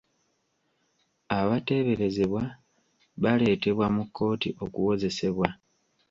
[1.37, 2.43] Abateeberezebwa
[3.21, 5.47] baleetebwa mu kkooti okuwozesebwa.